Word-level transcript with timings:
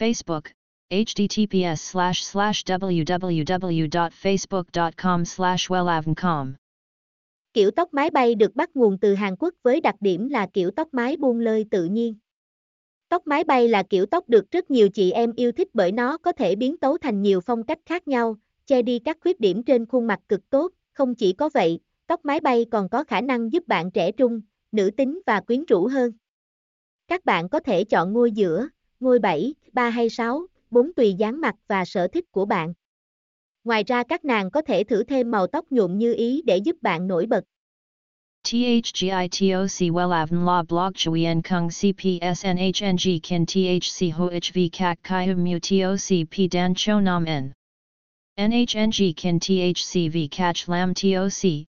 Facebook, 0.00 0.42
https 0.90 1.76
slash 1.76 2.22
slash 2.22 2.64
www.facebook.com 2.64 5.24
slash 5.24 5.70
wellavncom. 5.70 6.52
Kiểu 7.52 7.70
tóc 7.70 7.94
mái 7.94 8.10
bay 8.10 8.34
được 8.34 8.56
bắt 8.56 8.76
nguồn 8.76 8.98
từ 8.98 9.14
Hàn 9.14 9.36
Quốc 9.36 9.54
với 9.62 9.80
đặc 9.80 9.94
điểm 10.00 10.28
là 10.28 10.46
kiểu 10.52 10.70
tóc 10.70 10.88
mái 10.92 11.16
buông 11.16 11.40
lơi 11.40 11.64
tự 11.70 11.84
nhiên. 11.84 12.14
Tóc 13.08 13.26
mái 13.26 13.44
bay 13.44 13.68
là 13.68 13.82
kiểu 13.82 14.06
tóc 14.06 14.28
được 14.28 14.50
rất 14.50 14.70
nhiều 14.70 14.88
chị 14.88 15.10
em 15.10 15.32
yêu 15.36 15.52
thích 15.52 15.68
bởi 15.74 15.92
nó 15.92 16.18
có 16.18 16.32
thể 16.32 16.56
biến 16.56 16.76
tấu 16.76 16.98
thành 16.98 17.22
nhiều 17.22 17.40
phong 17.40 17.62
cách 17.62 17.78
khác 17.86 18.08
nhau, 18.08 18.36
che 18.66 18.82
đi 18.82 18.98
các 18.98 19.18
khuyết 19.20 19.40
điểm 19.40 19.62
trên 19.62 19.86
khuôn 19.86 20.06
mặt 20.06 20.20
cực 20.28 20.50
tốt, 20.50 20.72
không 20.92 21.14
chỉ 21.14 21.32
có 21.32 21.50
vậy, 21.54 21.80
tóc 22.06 22.24
mái 22.24 22.40
bay 22.40 22.66
còn 22.70 22.88
có 22.88 23.04
khả 23.04 23.20
năng 23.20 23.52
giúp 23.52 23.68
bạn 23.68 23.90
trẻ 23.90 24.12
trung, 24.12 24.40
nữ 24.72 24.90
tính 24.96 25.20
và 25.26 25.40
quyến 25.40 25.64
rũ 25.64 25.86
hơn. 25.86 26.12
Các 27.08 27.24
bạn 27.24 27.48
có 27.48 27.60
thể 27.60 27.84
chọn 27.84 28.12
ngôi 28.12 28.32
giữa, 28.32 28.68
ngôi 29.00 29.18
7, 29.18 29.54
3 29.72 29.90
hay 29.90 30.10
6, 30.10 30.46
4 30.70 30.92
tùy 30.92 31.14
dáng 31.14 31.40
mặt 31.40 31.56
và 31.68 31.84
sở 31.84 32.08
thích 32.08 32.24
của 32.30 32.44
bạn. 32.44 32.72
Ngoài 33.64 33.84
ra 33.86 34.02
các 34.02 34.24
nàng 34.24 34.50
có 34.50 34.62
thể 34.62 34.84
thử 34.84 35.04
thêm 35.04 35.30
màu 35.30 35.46
tóc 35.46 35.64
nhuộm 35.70 35.98
như 35.98 36.14
ý 36.14 36.42
để 36.46 36.56
giúp 36.56 36.76
bạn 36.82 37.06
nổi 37.06 37.26
bật. 37.26 37.44
THGITOC 38.44 39.92
WELAVN 39.92 40.44
La 40.46 40.62
Blog 40.62 40.92
Chuyen 40.94 41.42
Kung 41.42 41.68
CPSNHNG 41.68 43.20
Kin 43.22 43.46
THC 43.46 44.12
HOHV 44.16 44.58
Kak 44.72 44.98
Kai 45.02 45.34
Mu 45.34 45.58
TOC 45.58 46.26
P 46.30 46.50
Dan 46.52 46.74
Cho 46.76 47.00
Nam 47.00 47.24
N 47.24 47.52
NHNG 48.38 49.12
Kin 49.16 49.38
THCV 49.38 50.28
Catch 50.30 50.68
Lam 50.68 50.94
TOC 50.94 51.69